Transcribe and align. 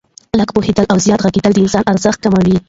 لږ 0.39 0.49
پوهېدل 0.55 0.85
او 0.91 0.97
زیات 1.05 1.21
ږغېدل 1.23 1.51
د 1.53 1.57
انسان 1.63 1.83
ارزښت 1.91 2.19
کموي. 2.23 2.57